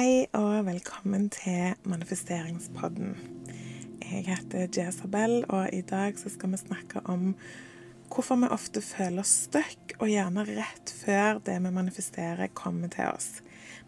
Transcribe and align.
Hei 0.00 0.30
og 0.32 0.62
velkommen 0.64 1.26
til 1.28 1.74
manifesteringspodden. 1.84 3.10
Jeg 4.00 4.22
heter 4.30 4.70
Jezabel, 4.72 5.42
og 5.52 5.74
i 5.76 5.82
dag 5.84 6.16
skal 6.16 6.54
vi 6.54 6.56
snakke 6.56 7.02
om 7.04 7.34
hvorfor 8.08 8.38
vi 8.40 8.48
ofte 8.48 8.80
føler 8.80 9.20
oss 9.20 9.34
stuck, 9.50 9.92
og 9.98 10.08
gjerne 10.08 10.46
rett 10.48 10.94
før 11.02 11.42
det 11.44 11.58
vi 11.60 11.74
manifesterer, 11.76 12.48
kommer 12.56 12.88
til 12.88 13.10
oss. 13.10 13.42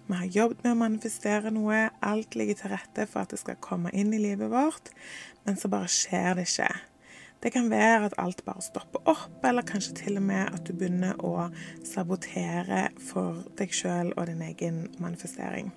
Vi 0.04 0.18
har 0.18 0.36
jobbet 0.36 0.60
med 0.66 0.74
å 0.74 0.80
manifestere 0.82 1.54
noe, 1.54 1.86
alt 2.04 2.36
ligger 2.36 2.60
til 2.60 2.74
rette 2.74 3.08
for 3.08 3.24
at 3.24 3.32
det 3.32 3.40
skal 3.40 3.62
komme 3.64 3.88
inn 3.96 4.12
i 4.12 4.20
livet 4.20 4.52
vårt, 4.52 4.92
men 5.46 5.56
så 5.56 5.72
bare 5.72 5.88
skjer 5.88 6.36
det 6.36 6.44
ikke. 6.50 6.72
Det 7.40 7.54
kan 7.56 7.72
være 7.72 8.10
at 8.10 8.18
alt 8.20 8.44
bare 8.44 8.60
stopper 8.60 9.08
opp, 9.08 9.38
eller 9.48 9.64
kanskje 9.64 9.96
til 10.04 10.20
og 10.20 10.28
med 10.28 10.44
at 10.44 10.68
du 10.68 10.76
begynner 10.76 11.16
å 11.24 11.48
sabotere 11.88 12.90
for 13.00 13.46
deg 13.56 13.72
sjøl 13.72 14.12
og 14.12 14.28
din 14.28 14.44
egen 14.52 14.90
manifestering. 15.00 15.72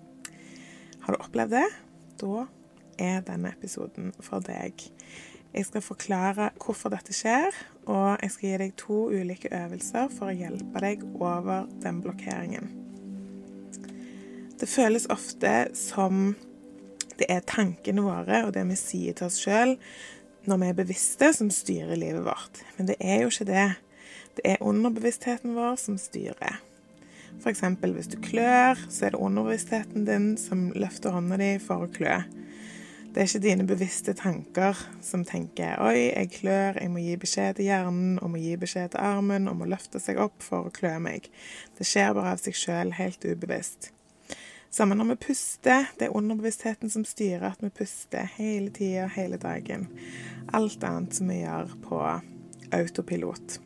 Har 1.06 1.14
du 1.14 1.22
opplevd 1.22 1.52
det? 1.54 1.68
Da 2.18 2.46
er 2.98 3.20
denne 3.28 3.52
episoden 3.54 4.10
for 4.26 4.42
deg. 4.42 4.88
Jeg 5.54 5.68
skal 5.68 5.84
forklare 5.86 6.48
hvorfor 6.58 6.90
dette 6.90 7.14
skjer, 7.14 7.54
og 7.86 8.18
jeg 8.24 8.34
skal 8.34 8.48
gi 8.50 8.58
deg 8.64 8.74
to 8.82 8.98
ulike 9.14 9.52
øvelser 9.54 10.10
for 10.16 10.32
å 10.32 10.36
hjelpe 10.36 10.82
deg 10.82 11.06
over 11.22 11.70
den 11.84 12.02
blokkeringen. 12.02 12.74
Det 14.58 14.72
føles 14.72 15.06
ofte 15.14 15.54
som 15.78 16.34
det 17.20 17.30
er 17.30 17.46
tankene 17.46 18.02
våre 18.02 18.42
og 18.48 18.56
det 18.58 18.66
vi 18.72 18.80
sier 18.80 19.16
til 19.16 19.30
oss 19.30 19.38
sjøl 19.44 19.76
når 20.50 20.62
vi 20.62 20.70
er 20.72 20.80
bevisste, 20.82 21.30
som 21.38 21.54
styrer 21.54 22.02
livet 22.02 22.26
vårt. 22.26 22.64
Men 22.80 22.90
det 22.90 22.98
er 22.98 23.22
jo 23.22 23.30
ikke 23.30 23.52
det. 23.54 23.68
Det 24.42 24.56
er 24.56 24.66
underbevisstheten 24.66 25.54
vår 25.54 25.78
som 25.82 26.02
styrer. 26.02 26.60
F.eks. 27.42 27.62
hvis 27.82 28.12
du 28.12 28.18
klør, 28.22 28.80
så 28.90 29.06
er 29.06 29.16
det 29.16 29.22
underbevisstheten 29.22 30.06
din 30.08 30.34
som 30.38 30.72
løfter 30.76 31.14
hånda 31.16 31.38
di 31.42 31.52
for 31.62 31.86
å 31.86 31.92
klø. 31.92 32.22
Det 33.16 33.22
er 33.22 33.30
ikke 33.30 33.44
dine 33.46 33.64
bevisste 33.64 34.12
tanker 34.14 34.80
som 35.02 35.24
tenker 35.24 35.80
'oi, 35.80 36.12
jeg 36.12 36.32
klør, 36.34 36.82
jeg 36.82 36.92
må 36.92 37.00
gi 37.00 37.16
beskjed 37.16 37.56
til 37.56 37.70
hjernen', 37.70 38.18
og 38.22 38.32
må 38.34 38.42
gi 38.44 38.58
beskjed 38.60 38.92
til 38.92 39.00
armen, 39.00 39.48
og 39.48 39.56
må 39.56 39.66
løfte 39.72 40.02
seg 40.04 40.20
opp 40.20 40.44
for 40.44 40.68
å 40.68 40.74
klø 40.76 40.98
meg'. 41.00 41.30
Det 41.78 41.88
skjer 41.88 42.14
bare 42.14 42.36
av 42.36 42.44
seg 42.44 42.54
sjøl, 42.60 42.92
helt 43.00 43.24
ubevisst. 43.24 43.92
Sammen 44.70 44.98
når 44.98 45.14
vi 45.14 45.16
puster. 45.30 45.86
Det 45.96 46.10
er 46.10 46.18
underbevisstheten 46.18 46.90
som 46.92 47.06
styrer 47.08 47.54
at 47.54 47.62
vi 47.64 47.70
puster 47.70 48.28
hele 48.36 48.70
tida, 48.70 49.08
hele 49.08 49.38
dagen. 49.38 49.88
Alt 50.52 50.84
annet 50.84 51.16
som 51.16 51.32
vi 51.32 51.38
gjør 51.46 51.72
på 51.86 52.02
autopilot. 52.76 53.62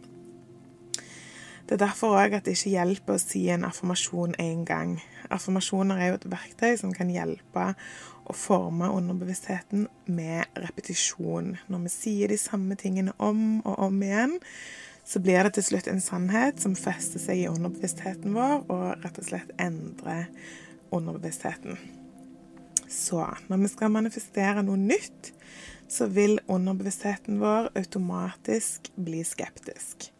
Det 1.70 1.76
er 1.76 1.84
derfor 1.84 2.16
òg 2.18 2.34
at 2.34 2.48
det 2.48 2.56
ikke 2.56 2.72
hjelper 2.74 3.14
å 3.14 3.22
si 3.22 3.44
en 3.54 3.62
affirmasjon 3.68 4.32
én 4.42 4.64
gang. 4.66 4.96
Affirmasjoner 5.30 6.00
er 6.02 6.08
jo 6.10 6.16
et 6.18 6.26
verktøy 6.32 6.72
som 6.82 6.96
kan 6.98 7.12
hjelpe 7.14 7.66
å 8.26 8.34
forme 8.34 8.90
underbevisstheten 8.90 9.86
med 10.10 10.50
repetisjon. 10.58 11.60
Når 11.70 11.86
vi 11.86 11.94
sier 11.94 12.34
de 12.34 12.40
samme 12.42 12.74
tingene 12.74 13.14
om 13.22 13.62
og 13.62 13.86
om 13.86 14.02
igjen, 14.02 14.34
så 15.06 15.22
blir 15.22 15.46
det 15.46 15.60
til 15.60 15.70
slutt 15.70 15.94
en 15.94 16.02
sannhet 16.02 16.58
som 16.58 16.74
fester 16.74 17.22
seg 17.22 17.44
i 17.44 17.48
underbevisstheten 17.54 18.34
vår 18.34 18.66
og 18.66 19.06
rett 19.06 19.22
og 19.22 19.30
slett 19.30 19.54
endrer 19.62 20.26
underbevisstheten. 20.90 21.78
Så 22.90 23.22
når 23.46 23.68
vi 23.68 23.76
skal 23.78 23.94
manifestere 23.94 24.66
noe 24.66 24.88
nytt, 24.90 25.36
så 25.86 26.10
vil 26.10 26.40
underbevisstheten 26.50 27.38
vår 27.46 27.70
automatisk 27.78 28.90
bli 28.98 29.22
skeptisk. 29.22 30.16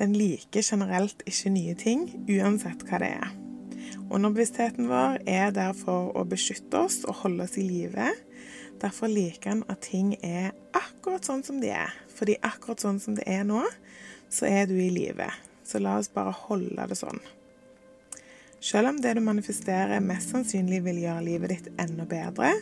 Den 0.00 0.14
liker 0.16 0.64
generelt 0.64 1.20
ikke 1.28 1.50
nye 1.52 1.74
ting, 1.76 2.06
uansett 2.24 2.86
hva 2.88 2.98
det 3.02 3.10
er. 3.18 3.32
Underbevisstheten 4.08 4.88
vår 4.88 5.18
er 5.28 5.50
der 5.52 5.74
for 5.76 6.08
å 6.16 6.22
beskytte 6.24 6.86
oss 6.86 7.02
og 7.04 7.18
holde 7.20 7.44
oss 7.44 7.58
i 7.60 7.66
live. 7.66 8.06
Derfor 8.80 9.10
liker 9.12 9.52
den 9.52 9.60
at 9.68 9.82
ting 9.84 10.14
er 10.24 10.54
akkurat 10.72 11.26
sånn 11.28 11.44
som 11.44 11.58
de 11.60 11.68
er. 11.76 11.92
Fordi 12.16 12.38
akkurat 12.40 12.80
sånn 12.80 13.00
som 13.02 13.18
det 13.18 13.26
er 13.28 13.44
nå, 13.44 13.60
så 14.32 14.48
er 14.48 14.70
du 14.70 14.72
i 14.80 14.88
live. 14.94 15.28
Så 15.68 15.82
la 15.84 15.98
oss 16.00 16.08
bare 16.14 16.32
holde 16.46 16.86
det 16.88 16.96
sånn. 16.96 17.20
Selv 18.64 18.94
om 18.94 19.00
det 19.04 19.12
du 19.16 19.20
manifesterer 19.24 20.00
mest 20.04 20.32
sannsynlig 20.32 20.80
vil 20.86 21.02
gjøre 21.04 21.26
livet 21.26 21.52
ditt 21.52 21.68
enda 21.80 22.06
bedre, 22.08 22.54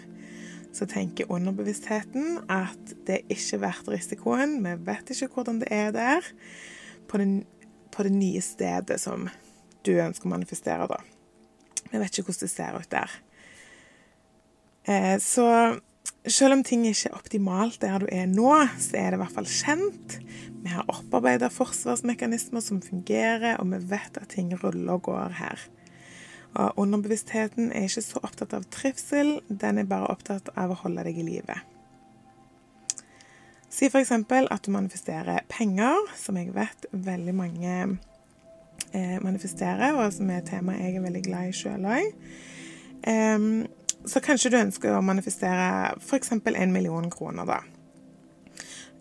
så 0.74 0.90
tenker 0.90 1.30
underbevisstheten 1.30 2.42
at 2.50 2.96
det 3.06 3.20
er 3.20 3.32
ikke 3.34 3.62
verdt 3.62 3.92
risikoen. 3.94 4.58
Vi 4.66 4.74
vet 4.90 5.14
ikke 5.14 5.30
hvordan 5.36 5.62
det 5.62 5.70
er 5.74 5.94
der 5.94 6.26
på 7.08 7.20
det, 7.20 7.28
på 7.94 8.06
det 8.06 8.14
nye 8.14 8.42
stedet 8.44 9.00
som 9.02 9.28
du 9.86 9.94
ønsker 9.96 10.28
å 10.28 10.34
manifestere, 10.34 10.88
da. 10.90 11.00
Vi 11.88 12.00
vet 12.00 12.12
ikke 12.12 12.30
hvordan 12.30 12.44
det 12.44 12.52
ser 12.52 12.76
ut 12.76 12.90
der. 12.92 13.14
Eh, 14.88 15.16
så 15.20 15.46
selv 16.28 16.58
om 16.58 16.64
ting 16.66 16.84
ikke 16.88 17.10
er 17.10 17.16
optimalt 17.16 17.80
der 17.82 18.02
du 18.02 18.08
er 18.12 18.28
nå, 18.28 18.50
så 18.80 18.98
er 19.00 19.12
det 19.12 19.18
i 19.18 19.22
hvert 19.22 19.36
fall 19.36 19.48
kjent. 19.48 20.18
Vi 20.64 20.72
har 20.72 20.88
opparbeida 20.90 21.50
forsvarsmekanismer 21.52 22.64
som 22.64 22.82
fungerer, 22.84 23.56
og 23.60 23.70
vi 23.72 23.80
vet 23.92 24.20
at 24.20 24.32
ting 24.34 24.52
ruller 24.58 24.98
og 24.98 25.06
går 25.08 25.38
her. 25.40 25.64
Og 26.58 26.80
underbevisstheten 26.80 27.72
er 27.72 27.88
ikke 27.88 28.04
så 28.04 28.22
opptatt 28.24 28.54
av 28.56 28.66
trivsel, 28.72 29.38
den 29.48 29.80
er 29.80 29.88
bare 29.88 30.10
opptatt 30.12 30.48
av 30.56 30.72
å 30.72 30.80
holde 30.82 31.04
deg 31.06 31.20
i 31.20 31.26
live. 31.26 31.58
Si 33.78 33.86
f.eks. 33.86 34.10
at 34.10 34.64
du 34.66 34.72
manifesterer 34.74 35.44
penger, 35.46 36.08
som 36.18 36.36
jeg 36.40 36.50
vet 36.50 36.86
veldig 36.90 37.34
mange 37.34 37.74
eh, 38.90 39.18
manifesterer, 39.22 39.94
og 39.94 40.10
som 40.16 40.30
er 40.30 40.40
et 40.40 40.50
tema 40.50 40.74
jeg 40.80 40.96
er 40.98 41.04
veldig 41.04 41.22
glad 41.28 41.52
i 41.52 41.54
sjøl 41.54 41.86
òg. 41.86 42.08
Eh, 43.06 43.44
så 44.08 44.22
kanskje 44.24 44.50
du 44.50 44.58
ønsker 44.58 44.96
å 44.96 45.04
manifestere 45.04 45.94
f.eks. 46.00 46.34
en 46.34 46.74
million 46.74 47.06
kroner, 47.12 47.46
da. 47.46 47.60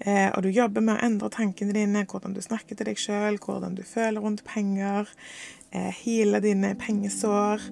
Eh, 0.05 0.29
og 0.29 0.43
du 0.45 0.51
jobber 0.53 0.83
med 0.85 0.99
å 0.99 1.05
endre 1.07 1.31
tankene 1.33 1.73
dine, 1.73 2.05
hvordan 2.05 2.37
du 2.37 2.43
snakker 2.45 2.77
til 2.77 2.91
deg 2.91 3.01
sjøl, 3.01 3.39
hvordan 3.41 3.73
du 3.79 3.81
føler 3.81 4.21
rundt 4.21 4.45
penger, 4.45 5.09
eh, 5.71 5.89
heale 6.03 6.43
dine 6.43 6.75
pengesår. 6.77 7.65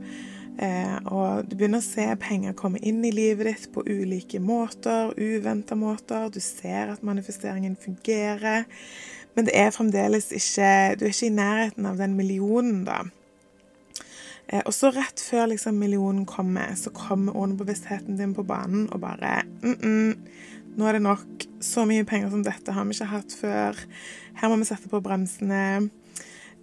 Eh, 0.56 0.98
og 1.12 1.50
du 1.50 1.58
begynner 1.58 1.82
å 1.82 1.86
se 1.86 2.06
penger 2.22 2.56
komme 2.56 2.80
inn 2.80 3.02
i 3.04 3.12
livet 3.12 3.50
ditt 3.50 3.68
på 3.74 3.84
ulike 3.84 4.40
måter, 4.40 5.12
uventa 5.18 5.76
måter. 5.76 6.30
Du 6.32 6.40
ser 6.44 6.94
at 6.94 7.04
manifesteringen 7.04 7.76
fungerer. 7.80 8.64
Men 9.36 9.50
det 9.50 9.56
er 9.60 9.74
fremdeles 9.76 10.30
ikke 10.32 10.96
Du 10.96 11.04
er 11.04 11.12
ikke 11.12 11.28
i 11.28 11.36
nærheten 11.36 11.88
av 11.90 12.00
den 12.00 12.16
millionen, 12.16 12.86
da. 12.88 13.02
Eh, 14.48 14.62
og 14.62 14.72
så 14.78 14.94
rett 14.96 15.20
før 15.20 15.50
liksom 15.52 15.80
millionen 15.82 16.26
kommer, 16.30 16.76
så 16.78 16.94
kommer 16.94 17.36
underbevisstheten 17.36 18.20
din 18.20 18.36
på 18.38 18.46
banen 18.46 18.88
og 18.94 19.02
bare 19.02 19.42
mm 19.64 19.74
-mm, 19.74 20.18
nå 20.78 20.88
er 20.88 20.92
det 20.92 21.02
nok. 21.02 21.46
Så 21.62 21.86
mye 21.86 22.04
penger 22.04 22.30
som 22.30 22.44
dette 22.44 22.72
har 22.72 22.86
vi 22.86 22.92
ikke 22.92 23.06
hatt 23.06 23.36
før. 23.42 23.86
Her 24.36 24.50
må 24.50 24.56
vi 24.56 24.66
sette 24.66 24.90
på 24.90 25.02
bremsene. 25.02 25.90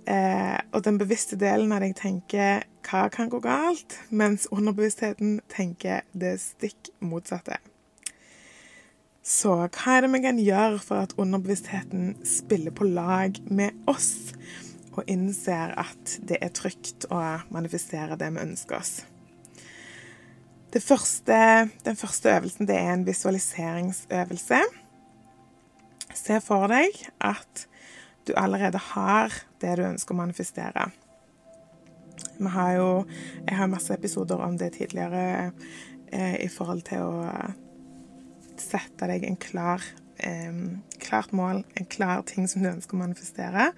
Eh, 0.07 0.59
og 0.73 0.85
den 0.85 0.99
bevisste 0.99 1.37
delen 1.37 1.73
av 1.73 1.81
deg 1.81 1.95
tenker 1.97 2.63
'hva 2.93 3.09
kan 3.09 3.29
gå 3.29 3.41
galt?', 3.41 3.99
mens 4.11 4.47
underbevisstheten 4.53 5.41
tenker 5.49 6.03
det 6.13 6.41
stikk 6.41 6.91
motsatte. 7.01 7.57
Så 9.23 9.55
hva 9.55 9.97
er 9.97 10.05
det 10.05 10.13
vi 10.13 10.21
kan 10.21 10.39
gjøre 10.39 10.79
for 10.83 11.07
at 11.07 11.15
underbevisstheten 11.17 12.19
spiller 12.27 12.75
på 12.75 12.85
lag 12.85 13.39
med 13.49 13.71
oss, 13.87 14.35
og 14.93 15.09
innser 15.09 15.73
at 15.79 16.19
det 16.21 16.37
er 16.43 16.53
trygt 16.53 17.07
å 17.09 17.41
manifestere 17.51 18.19
det 18.21 18.29
vi 18.35 18.45
ønsker 18.45 18.77
oss? 18.77 18.95
Første, 20.73 21.71
den 21.85 21.97
første 21.97 22.33
øvelsen 22.33 22.69
det 22.69 22.77
er 22.77 22.93
en 22.93 23.07
visualiseringsøvelse. 23.07 24.61
Se 26.15 26.41
for 26.41 26.69
deg 26.73 26.97
at 27.21 27.67
du 28.27 28.33
allerede 28.37 28.79
har 28.79 29.33
det 29.61 29.77
du 29.79 29.85
ønsker 29.85 30.15
å 30.15 30.23
manifestere. 30.23 30.91
Vi 32.39 32.51
har 32.51 32.73
jo 32.77 32.89
Jeg 33.49 33.57
har 33.59 33.71
masse 33.71 33.95
episoder 33.95 34.41
om 34.43 34.57
det 34.59 34.73
tidligere 34.79 35.53
eh, 36.13 36.45
i 36.45 36.49
forhold 36.49 36.83
til 36.89 37.03
å 37.03 37.53
sette 38.61 39.09
deg 39.09 39.25
en 39.27 39.39
klar, 39.41 39.83
eh, 40.19 40.53
klart 41.03 41.33
mål, 41.33 41.65
en 41.79 41.87
klar 41.87 42.23
ting 42.29 42.49
som 42.49 42.63
du 42.63 42.71
ønsker 42.71 42.97
å 42.97 43.03
manifestere. 43.03 43.73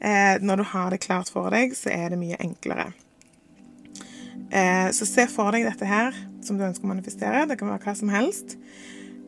Eh, 0.00 0.36
når 0.40 0.56
du 0.56 0.62
har 0.72 0.90
det 0.90 1.00
klart 1.04 1.30
for 1.32 1.50
deg, 1.50 1.74
så 1.76 1.90
er 1.92 2.12
det 2.12 2.20
mye 2.20 2.38
enklere. 2.42 2.92
Eh, 4.50 4.90
så 4.94 5.08
se 5.08 5.26
for 5.32 5.50
deg 5.54 5.64
dette 5.66 5.88
her 5.88 6.14
som 6.44 6.58
du 6.58 6.66
ønsker 6.66 6.86
å 6.86 6.92
manifestere. 6.92 7.46
Det 7.48 7.58
kan 7.58 7.72
være 7.72 7.86
hva 7.88 7.96
som 7.98 8.12
helst. 8.12 8.56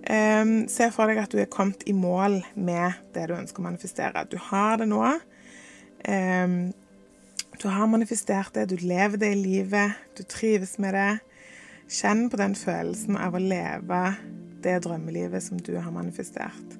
Eh, 0.04 0.44
se 0.70 0.90
for 0.94 1.10
deg 1.10 1.22
at 1.24 1.32
du 1.32 1.40
er 1.42 1.50
kommet 1.50 1.86
i 1.88 1.96
mål 1.96 2.42
med 2.54 3.00
det 3.16 3.28
du 3.30 3.36
ønsker 3.38 3.62
å 3.62 3.68
manifestere. 3.70 4.28
Du 4.30 4.38
har 4.50 4.78
det 4.82 4.90
nå. 4.92 5.02
Du 7.58 7.66
har 7.68 7.90
manifestert 7.90 8.54
det, 8.54 8.68
du 8.70 8.76
lever 8.76 9.18
det 9.18 9.32
i 9.34 9.38
livet, 9.38 9.96
du 10.14 10.22
trives 10.22 10.76
med 10.78 10.94
det. 10.94 11.18
Kjenn 11.90 12.28
på 12.30 12.38
den 12.38 12.54
følelsen 12.54 13.16
av 13.18 13.34
å 13.34 13.42
leve 13.42 14.02
det 14.62 14.76
drømmelivet 14.84 15.42
som 15.42 15.58
du 15.58 15.72
har 15.78 15.90
manifestert. 15.94 16.78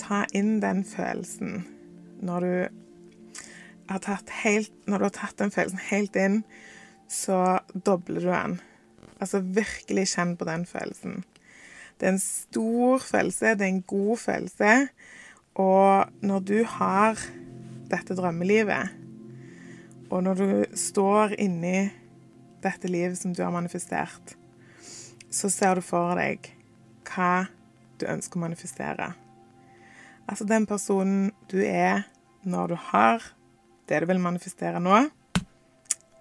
Ta 0.00 0.24
inn 0.34 0.58
den 0.64 0.82
følelsen 0.88 1.62
når 2.24 2.46
du 2.46 2.54
har 3.90 4.02
tatt, 4.02 4.32
helt, 4.42 4.72
når 4.90 4.98
du 4.98 5.06
har 5.10 5.16
tatt 5.20 5.38
den 5.38 5.54
følelsen 5.54 5.88
helt 5.90 6.18
inn 6.18 6.42
så 7.10 7.58
dobler 7.74 8.20
du 8.20 8.30
den. 8.30 8.60
Altså 9.20 9.42
virkelig 9.42 10.12
kjenn 10.14 10.36
på 10.38 10.46
den 10.48 10.64
følelsen. 10.66 11.24
Det 11.98 12.06
er 12.06 12.14
en 12.14 12.22
stor 12.22 13.02
følelse, 13.04 13.56
det 13.58 13.66
er 13.66 13.74
en 13.74 13.82
god 13.82 14.16
følelse. 14.16 14.74
Og 15.60 16.24
når 16.24 16.46
du 16.48 16.58
har 16.64 17.18
dette 17.90 18.16
drømmelivet, 18.16 18.94
og 20.10 20.24
når 20.26 20.40
du 20.40 20.76
står 20.76 21.36
inni 21.40 21.90
dette 22.64 22.90
livet 22.90 23.18
som 23.18 23.34
du 23.34 23.42
har 23.44 23.54
manifestert, 23.54 24.34
så 25.30 25.50
ser 25.50 25.78
du 25.78 25.86
for 25.86 26.18
deg 26.18 26.50
hva 27.10 27.46
du 28.00 28.08
ønsker 28.10 28.38
å 28.38 28.44
manifestere. 28.44 29.12
Altså 30.26 30.46
den 30.46 30.66
personen 30.66 31.30
du 31.50 31.60
er 31.62 32.04
når 32.42 32.72
du 32.72 32.76
har 32.90 33.22
det 33.90 34.02
du 34.02 34.06
vil 34.10 34.22
manifestere 34.22 34.82
nå, 34.82 34.98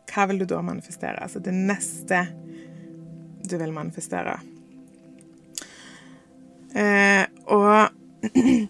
hva 0.09 0.25
vil 0.29 0.41
du 0.41 0.47
da 0.49 0.61
manifestere? 0.65 1.21
Altså 1.21 1.41
det 1.41 1.53
neste 1.53 2.23
du 3.49 3.57
vil 3.57 3.73
manifestere. 3.73 4.37
Eh, 6.77 7.25
og 7.49 7.89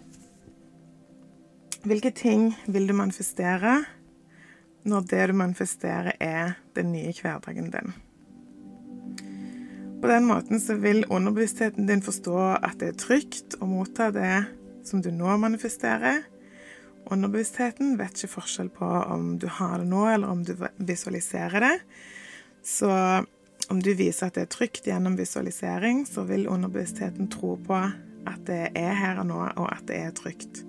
hvilke 1.88 2.12
ting 2.16 2.52
vil 2.68 2.88
du 2.88 2.94
manifestere 2.96 3.82
når 4.88 5.08
det 5.10 5.26
du 5.30 5.34
manifesterer, 5.36 6.14
er 6.20 6.56
den 6.76 6.92
nye 6.94 7.12
hverdagen 7.16 7.70
din? 7.72 7.92
På 10.00 10.08
den 10.08 10.24
måten 10.24 10.60
så 10.60 10.78
vil 10.80 11.04
underbevisstheten 11.12 11.86
din 11.86 12.02
forstå 12.02 12.38
at 12.56 12.78
det 12.80 12.94
er 12.94 13.00
trygt 13.00 13.58
å 13.60 13.68
motta 13.68 14.08
det 14.14 14.46
som 14.88 15.02
du 15.04 15.10
nå 15.12 15.34
manifesterer. 15.42 16.22
Underbevisstheten 17.10 17.98
vet 18.00 18.16
ikke 18.16 18.34
forskjell 18.38 18.70
på 18.72 18.86
om 18.86 19.34
du 19.40 19.44
har 19.52 19.82
det 19.82 19.90
nå, 19.90 20.06
eller 20.08 20.32
om 20.32 20.40
du 20.44 20.54
visualiserer 20.76 21.66
det. 21.66 21.76
Så 22.64 22.88
om 23.68 23.82
du 23.82 23.92
viser 23.94 24.30
at 24.30 24.38
det 24.38 24.46
er 24.46 24.54
trygt 24.56 24.88
gjennom 24.88 25.18
visualisering, 25.20 26.06
så 26.08 26.24
vil 26.28 26.48
underbevisstheten 26.48 27.28
tro 27.32 27.58
på 27.60 27.84
at 28.30 28.40
det 28.48 28.72
er 28.78 28.96
her 28.96 29.20
og 29.20 29.28
nå, 29.28 29.44
og 29.52 29.68
at 29.68 29.84
det 29.88 30.00
er 30.00 30.16
trygt. 30.16 30.64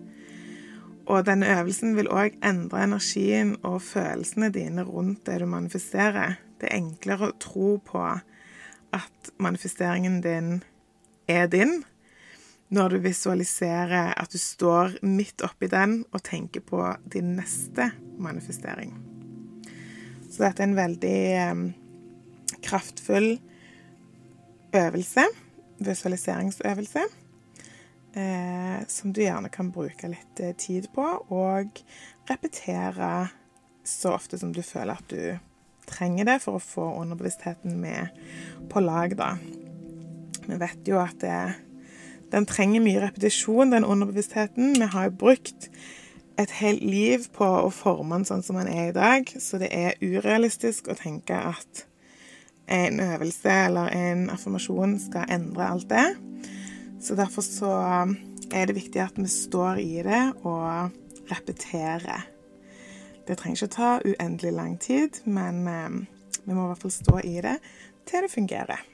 Og 1.10 1.26
denne 1.26 1.50
øvelsen 1.50 1.96
vil 1.98 2.10
òg 2.14 2.38
endre 2.46 2.84
energien 2.86 3.56
og 3.66 3.82
følelsene 3.82 4.52
dine 4.54 4.86
rundt 4.86 5.26
det 5.26 5.40
du 5.42 5.48
manifesterer. 5.50 6.38
Det 6.62 6.70
er 6.70 6.78
enklere 6.78 7.32
å 7.32 7.38
tro 7.42 7.78
på 7.86 8.04
at 8.92 9.32
manifesteringen 9.42 10.20
din 10.22 10.60
er 11.32 11.48
din, 11.48 11.82
når 12.72 12.90
du 12.90 12.98
visualiserer 13.04 14.14
at 14.16 14.32
du 14.32 14.40
står 14.40 15.00
midt 15.04 15.44
oppi 15.44 15.68
den 15.72 16.04
og 16.12 16.24
tenker 16.24 16.64
på 16.64 16.84
din 17.12 17.36
neste 17.40 17.92
manifestering. 18.22 18.94
Så 20.32 20.46
dette 20.46 20.64
er 20.64 20.70
en 20.70 20.78
veldig 20.78 21.18
eh, 21.36 21.64
kraftfull 22.64 23.34
øvelse, 24.76 25.26
visualiseringsøvelse, 25.84 27.04
eh, 28.14 28.82
som 28.88 29.14
du 29.14 29.22
gjerne 29.24 29.52
kan 29.54 29.72
bruke 29.74 30.10
litt 30.12 30.42
eh, 30.44 30.56
tid 30.58 30.90
på, 30.96 31.06
og 31.34 31.82
repetere 32.30 33.30
så 33.84 34.16
ofte 34.16 34.40
som 34.40 34.54
du 34.54 34.62
føler 34.66 35.00
at 35.00 35.10
du 35.10 35.40
trenger 35.90 36.28
det 36.28 36.38
for 36.44 36.58
å 36.58 36.64
få 36.64 36.88
underbevisstheten 37.02 37.76
med 37.82 38.14
på 38.72 38.84
lag, 38.84 39.16
da. 39.18 39.34
Vi 40.46 40.58
vet 40.62 40.88
jo 40.88 41.00
at 41.02 41.18
det, 41.22 41.40
den 42.34 42.48
trenger 42.50 42.84
mye 42.84 43.02
repetisjon, 43.04 43.74
den 43.74 43.88
underbevisstheten. 43.88 44.76
Vi 44.80 44.90
har 44.94 45.10
jo 45.10 45.18
brukt 45.26 45.70
et 46.40 46.54
helt 46.62 46.84
liv 46.84 47.28
på 47.36 47.46
å 47.46 47.70
forme 47.74 48.18
den 48.18 48.28
sånn 48.30 48.44
som 48.46 48.58
den 48.60 48.72
er 48.72 48.90
i 48.90 48.96
dag, 48.96 49.30
så 49.42 49.60
det 49.62 49.72
er 49.76 50.00
urealistisk 50.02 50.90
å 50.90 50.98
tenke 50.98 51.38
at 51.38 51.86
en 52.72 53.02
øvelse 53.04 53.52
eller 53.68 53.92
en 53.92 54.30
affirmasjon 54.32 54.96
skal 55.02 55.34
endre 55.34 55.68
alt 55.68 55.90
det. 55.92 56.06
Så 57.02 57.16
derfor 57.16 57.42
så 57.42 57.72
er 58.54 58.68
det 58.68 58.78
viktig 58.78 59.02
at 59.02 59.18
vi 59.18 59.28
står 59.28 59.80
i 59.82 60.04
det 60.06 60.22
og 60.46 60.92
repeterer. 61.32 62.28
Det 63.28 63.38
trenger 63.40 63.58
ikke 63.58 63.76
ta 63.76 63.90
uendelig 64.06 64.52
lang 64.54 64.76
tid, 64.82 65.22
men 65.26 65.68
eh, 65.68 65.90
vi 66.44 66.54
må 66.54 66.66
i 66.66 66.72
hvert 66.72 66.82
fall 66.84 66.94
stå 66.94 67.20
i 67.26 67.36
det 67.42 67.58
til 68.06 68.26
det 68.26 68.32
fungerer. 68.34 68.86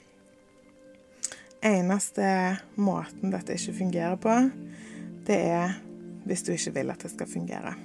Eneste 1.68 2.30
måten 2.78 3.34
dette 3.34 3.58
ikke 3.58 3.78
fungerer 3.82 4.16
på, 4.22 4.40
det 5.28 5.40
er 5.52 5.78
hvis 6.28 6.44
du 6.44 6.54
ikke 6.54 6.76
vil 6.80 6.92
at 6.94 7.04
det 7.04 7.12
skal 7.12 7.32
fungere. 7.32 7.76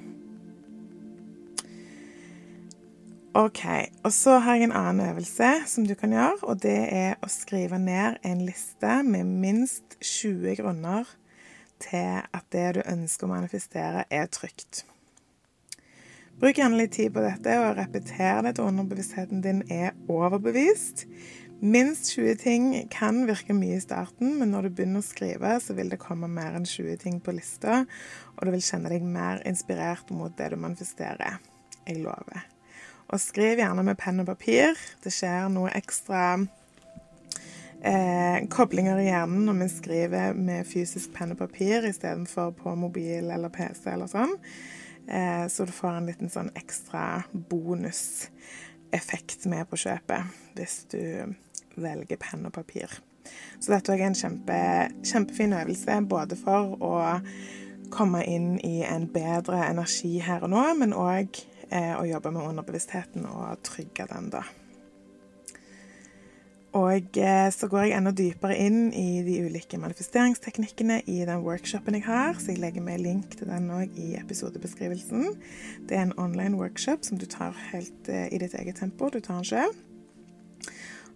OK. 3.34 3.64
Og 4.04 4.12
så 4.12 4.36
har 4.44 4.58
jeg 4.58 4.68
en 4.68 4.74
annen 4.76 5.06
øvelse 5.08 5.50
som 5.66 5.86
du 5.88 5.94
kan 5.96 6.12
gjøre, 6.12 6.42
og 6.44 6.58
det 6.60 6.78
er 6.92 7.14
å 7.24 7.30
skrive 7.32 7.78
ned 7.80 8.18
en 8.28 8.42
liste 8.44 8.98
med 9.08 9.24
minst 9.24 9.96
20 10.04 10.58
grunner 10.60 11.08
til 11.80 12.20
at 12.28 12.44
det 12.52 12.66
du 12.76 12.82
ønsker 12.84 13.26
å 13.26 13.32
manifestere, 13.32 14.04
er 14.12 14.28
trygt. 14.28 14.84
Bruk 16.42 16.60
gjerne 16.60 16.76
litt 16.76 16.92
tid 16.98 17.14
på 17.14 17.24
dette 17.24 17.56
og 17.62 17.78
repeter 17.78 18.44
det 18.44 18.56
til 18.58 18.68
underbevisstheten 18.68 19.40
din 19.44 19.64
er 19.72 19.96
overbevist. 20.12 21.06
Minst 21.62 22.12
20 22.12 22.38
ting 22.42 22.70
kan 22.92 23.24
virke 23.28 23.56
mye 23.56 23.78
i 23.78 23.82
starten, 23.82 24.36
men 24.40 24.52
når 24.52 24.66
du 24.66 24.76
begynner 24.76 25.00
å 25.00 25.08
skrive, 25.08 25.56
så 25.62 25.76
vil 25.78 25.92
det 25.92 26.02
komme 26.02 26.28
mer 26.28 26.58
enn 26.58 26.68
20 26.68 27.00
ting 27.04 27.20
på 27.22 27.32
lista, 27.36 27.84
og 28.36 28.44
du 28.44 28.52
vil 28.52 28.66
kjenne 28.66 28.92
deg 28.92 29.06
mer 29.06 29.40
inspirert 29.48 30.10
mot 30.12 30.34
det 30.36 30.52
du 30.52 30.58
manifesterer. 30.60 31.38
Jeg 31.86 32.02
lover. 32.02 32.42
Og 33.10 33.20
skriv 33.20 33.60
gjerne 33.60 33.84
med 33.86 33.98
penn 34.00 34.22
og 34.22 34.28
papir. 34.30 34.78
Det 35.04 35.12
skjer 35.12 35.50
noe 35.52 35.72
ekstra 35.76 36.22
eh, 37.82 38.38
koblinger 38.52 39.00
i 39.02 39.08
hjernen 39.10 39.46
når 39.48 39.56
vi 39.62 39.68
skriver 39.72 40.38
med 40.38 40.68
fysisk 40.68 41.12
penn 41.16 41.34
og 41.34 41.40
papir 41.42 41.88
istedenfor 41.88 42.48
på 42.58 42.68
mobil 42.78 43.30
eller 43.30 43.50
PC 43.52 43.90
eller 43.92 44.08
sånn. 44.10 44.34
Eh, 45.08 45.46
så 45.48 45.64
du 45.66 45.72
får 45.74 45.92
en 45.98 46.06
liten 46.08 46.30
sånn 46.32 46.50
ekstra 46.58 47.22
bonuseffekt 47.32 49.46
med 49.50 49.68
på 49.70 49.76
kjøpet 49.84 50.22
hvis 50.56 50.76
du 50.92 51.02
velger 51.80 52.18
penn 52.20 52.46
og 52.46 52.54
papir. 52.54 52.88
Så 53.58 53.72
dette 53.72 53.92
er 53.94 54.06
en 54.06 54.18
kjempe, 54.18 54.58
kjempefin 55.06 55.54
øvelse 55.56 56.00
både 56.10 56.36
for 56.38 56.76
å 56.82 57.20
komme 57.92 58.24
inn 58.26 58.58
i 58.64 58.82
en 58.88 59.06
bedre 59.12 59.68
energi 59.68 60.18
her 60.24 60.42
og 60.46 60.50
nå, 60.54 60.62
men 60.80 60.94
òg 60.96 61.28
eh, 61.72 61.94
å 61.96 62.04
jobbe 62.08 62.34
med 62.34 62.52
underbevisstheten 62.52 63.26
og 63.28 63.62
trygge 63.66 64.06
den, 64.12 64.28
da. 64.34 64.44
Og 66.72 67.18
eh, 67.20 67.50
så 67.52 67.68
går 67.68 67.82
jeg 67.84 67.96
enda 67.98 68.14
dypere 68.16 68.56
inn 68.56 68.86
i 68.96 69.20
de 69.26 69.34
ulike 69.44 69.76
manifesteringsteknikkene 69.80 71.02
i 71.04 71.18
den 71.28 71.42
workshopen 71.44 71.98
jeg 71.98 72.06
har, 72.06 72.38
så 72.40 72.54
jeg 72.54 72.62
legger 72.62 72.84
med 72.84 73.02
link 73.04 73.36
til 73.36 73.50
den 73.52 73.68
òg 73.76 73.92
i 74.00 74.14
episodebeskrivelsen. 74.16 75.34
Det 75.88 75.98
er 75.98 76.06
en 76.06 76.16
online 76.16 76.56
workshop 76.56 77.04
som 77.04 77.20
du 77.20 77.26
tar 77.28 77.52
helt 77.74 78.08
eh, 78.08 78.30
i 78.32 78.40
ditt 78.40 78.56
eget 78.56 78.80
tempo. 78.80 79.10
Du 79.12 79.20
tar 79.20 79.42
den 79.42 79.50
sjøl. 79.50 79.76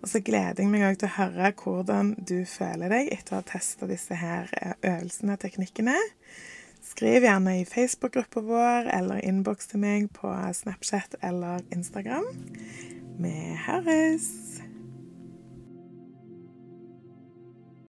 Og 0.02 0.10
så 0.12 0.20
gleder 0.20 0.60
jeg 0.60 0.68
meg 0.68 0.84
òg 0.90 1.00
til 1.00 1.08
å 1.08 1.16
høre 1.16 1.54
hvordan 1.56 2.12
du 2.20 2.36
føler 2.44 2.92
deg 2.92 3.08
etter 3.16 3.38
å 3.38 3.40
ha 3.40 3.48
testa 3.48 3.88
disse 3.88 4.20
her 4.20 4.52
eh, 4.60 4.76
øvelsene 4.92 5.38
og 5.38 5.44
teknikkene. 5.46 5.96
Skriv 6.86 7.26
gjerne 7.26 7.60
i 7.60 7.64
Facebook-gruppa 7.66 8.40
vår 8.46 8.90
eller 8.94 9.24
innboks 9.26 9.72
til 9.72 9.82
meg 9.82 10.06
på 10.14 10.30
Snapchat 10.54 11.18
eller 11.26 11.64
Instagram. 11.74 12.28
Vi 13.18 13.36
høres! 13.66 14.45